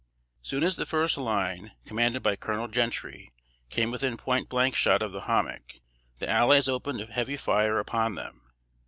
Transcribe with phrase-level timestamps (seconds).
[0.41, 3.31] Soon as the first line, commanded by Colonel Gentry,
[3.69, 5.73] came within point blank shot of the hommock,
[6.17, 8.51] the allies opened a heavy fire upon them.